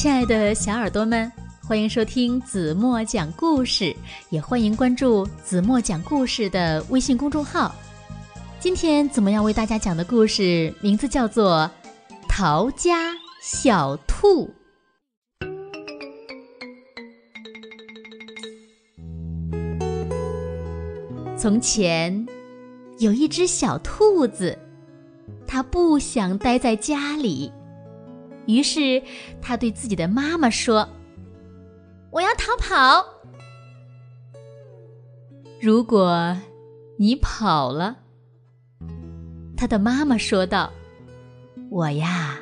[0.00, 1.30] 亲爱的小耳朵们，
[1.62, 3.94] 欢迎收听子墨讲故事，
[4.30, 7.74] 也欢迎关注子墨讲故事的微信公众号。
[8.58, 11.70] 今天子墨要为大家讲的故事名字叫做
[12.26, 14.48] 《逃家小兔》。
[21.36, 22.26] 从前
[23.00, 24.58] 有一只小兔子，
[25.46, 27.52] 它不想待在家里。
[28.46, 29.02] 于是，
[29.40, 30.88] 他对自己的妈妈说
[32.10, 33.04] ：“我要逃跑。
[35.60, 36.36] 如果
[36.96, 37.98] 你跑了，
[39.56, 40.72] 他的妈妈说道
[41.70, 42.38] ：‘我呀，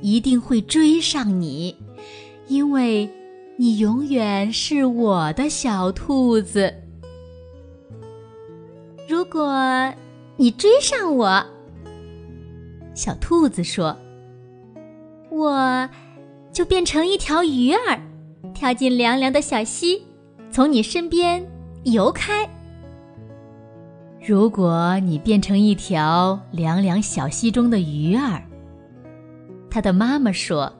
[0.00, 1.76] 一定会追上你，
[2.46, 3.10] 因为
[3.56, 6.72] 你永远是我的小兔子。
[9.08, 9.92] 如果
[10.36, 11.44] 你追上我，
[12.94, 13.96] 小兔子说。’”
[15.42, 15.88] 我
[16.52, 18.00] 就变成一条鱼儿，
[18.54, 20.06] 跳进凉凉的小溪，
[20.52, 21.44] 从你身边
[21.82, 22.48] 游开。
[24.24, 28.40] 如果你变成一条凉凉小溪中的鱼儿，
[29.68, 30.72] 他的妈妈说：“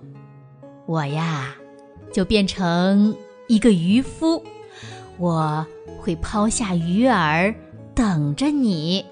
[0.86, 1.56] 我呀，
[2.12, 3.16] 就变成
[3.48, 4.40] 一个渔夫，
[5.18, 5.66] 我
[5.98, 7.52] 会抛下鱼饵
[7.96, 9.04] 等着你。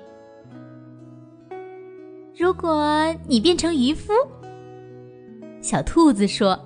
[2.39, 4.12] 如果你变成渔夫。”
[5.71, 6.59] 小兔子说：“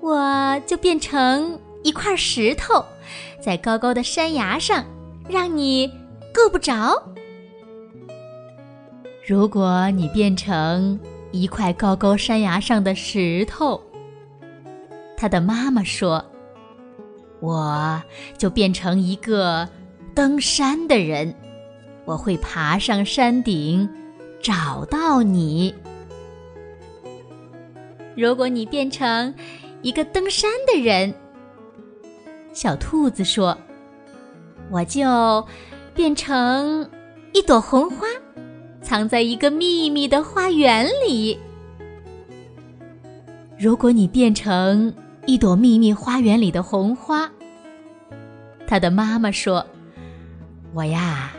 [0.00, 2.82] 我就变成一块石头，
[3.42, 4.82] 在高高的山崖上，
[5.28, 5.86] 让你
[6.32, 6.94] 够不着。
[9.28, 10.98] 如果你变成
[11.30, 13.78] 一块高高山崖上的石头，
[15.14, 16.24] 他的妈妈说，
[17.40, 18.02] 我
[18.38, 19.68] 就变成一个
[20.14, 21.34] 登山的人，
[22.06, 23.86] 我会爬上山顶，
[24.42, 25.74] 找到你。”
[28.16, 29.34] 如果你变成
[29.82, 31.12] 一个登山的人，
[32.52, 33.58] 小兔子说
[34.70, 35.44] ：“我就
[35.94, 36.88] 变成
[37.32, 38.06] 一朵红花，
[38.80, 41.38] 藏在一个秘密的花园里。”
[43.58, 44.94] 如果你变成
[45.26, 47.28] 一朵秘密花园里的红花，
[48.66, 49.66] 他的妈妈说
[50.72, 51.32] ：“我呀，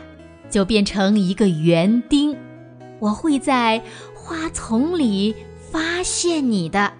[0.50, 2.36] 就变成一个园丁，
[2.98, 3.82] 我会在
[4.14, 5.34] 花丛里。”
[5.76, 6.90] 发现你的。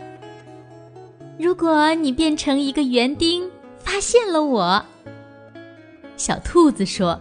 [1.39, 4.85] 如果你变成一个园丁，发现了我，
[6.19, 7.19] 小兔子说：“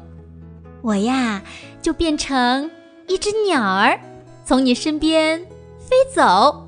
[0.84, 1.42] 我呀，
[1.82, 2.70] 就变成
[3.08, 3.98] 一只鸟儿，
[4.44, 5.40] 从你身边
[5.80, 6.68] 飞走。”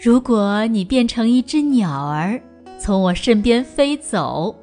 [0.00, 2.40] 如果你变成一只鸟儿，
[2.78, 4.56] 从我身边飞走，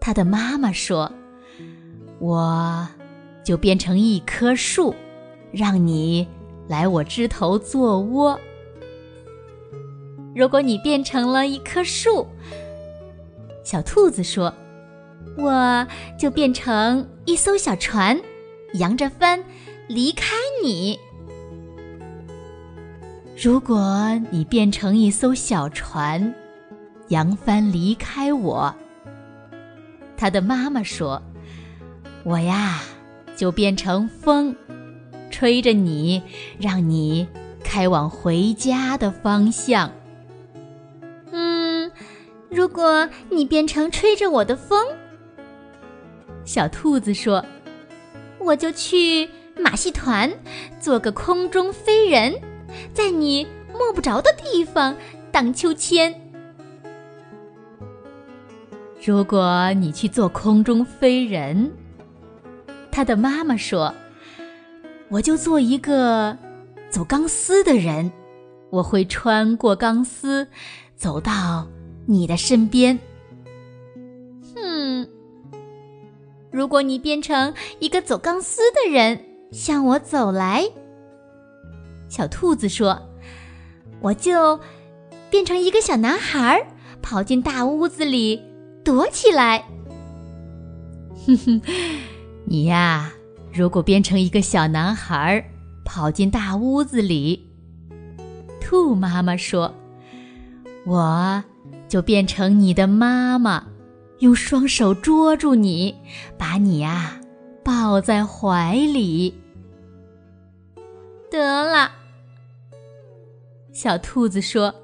[0.00, 1.12] 它的妈妈说
[2.18, 2.88] ：“我
[3.44, 4.92] 就变成一棵树，
[5.52, 6.26] 让你。”
[6.68, 8.38] 来我枝头做窝。
[10.34, 12.26] 如果你变成了一棵树，
[13.64, 14.52] 小兔子说
[15.38, 15.86] ：“我
[16.18, 18.20] 就变成一艘小船，
[18.74, 19.42] 扬着帆
[19.88, 20.98] 离开你。”
[23.40, 26.34] 如果你变成一艘小船，
[27.08, 28.74] 扬帆离开我，
[30.16, 31.22] 他的妈妈说
[32.24, 32.80] ：“我呀，
[33.36, 34.54] 就变成风。”
[35.36, 36.22] 吹着你，
[36.58, 37.28] 让你
[37.62, 39.92] 开往回家的方向。
[41.30, 41.92] 嗯，
[42.48, 44.82] 如果你变成吹着我的风，
[46.46, 47.44] 小兔子说
[48.40, 50.32] ：“我就去马戏团
[50.80, 52.34] 做个空中飞人，
[52.94, 54.96] 在你摸不着的地方
[55.30, 56.18] 荡秋千。”
[59.04, 61.70] 如果你去做空中飞人，
[62.90, 63.94] 他的妈妈说。
[65.08, 66.36] 我就做一个
[66.90, 68.10] 走钢丝的人，
[68.70, 70.46] 我会穿过钢丝，
[70.96, 71.66] 走到
[72.06, 72.98] 你的身边。
[74.54, 75.08] 哼，
[76.50, 80.64] 如果你变成一个走钢丝的人向我走来，
[82.08, 83.00] 小兔子说
[84.02, 84.58] ：“我就
[85.30, 86.66] 变成一个小男孩，
[87.00, 88.42] 跑进大屋子里
[88.84, 89.64] 躲起来。
[91.26, 91.62] ”哼哼，
[92.44, 93.12] 你呀。
[93.56, 95.42] 如果变成一个小男孩，
[95.82, 97.48] 跑进大屋子里，
[98.60, 99.72] 兔妈妈说
[100.84, 101.42] ：“我
[101.88, 103.66] 就变成你的妈妈，
[104.18, 105.94] 用双手捉住你，
[106.36, 107.18] 把你呀
[107.64, 109.32] 抱在怀里。”
[111.30, 111.92] 得了，
[113.72, 114.74] 小兔子说：“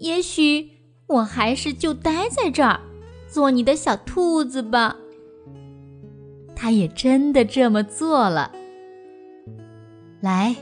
[0.00, 0.70] 也许
[1.06, 2.80] 我还是就待在这儿，
[3.28, 4.96] 做你的小兔子吧。”
[6.60, 8.50] 他也真的这么做了。
[10.20, 10.56] 来，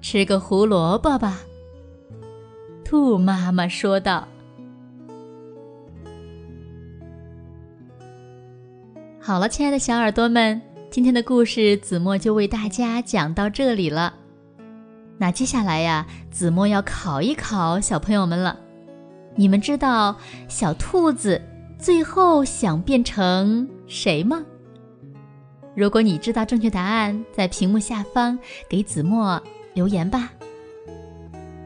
[0.00, 1.40] 吃个胡萝卜吧。”
[2.82, 4.26] 兔妈妈说道。
[9.20, 14.14] 好了，亲爱的小耳朵们，今天的故事子墨就为大家讲到这里了。
[15.18, 18.58] 那接下来呀，子墨要考一考小朋友们了。
[19.36, 20.16] 你们知道
[20.48, 21.40] 小兔子
[21.78, 24.42] 最后想变成谁吗？
[25.74, 28.38] 如果你知道正确答案，在屏幕下方
[28.68, 29.40] 给子墨
[29.72, 30.32] 留言吧。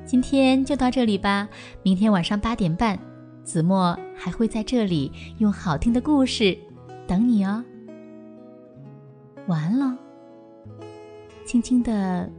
[0.05, 1.49] 今天就到这里吧，
[1.83, 2.99] 明天晚上八点半，
[3.43, 6.56] 子墨还会在这里用好听的故事。
[7.06, 7.65] 等你哦，
[9.47, 9.97] 完了，
[11.47, 12.31] 轻轻的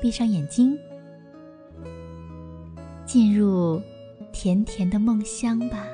[0.00, 0.78] 闭上眼睛，
[3.06, 3.80] 进入
[4.32, 5.86] 甜甜的梦乡吧。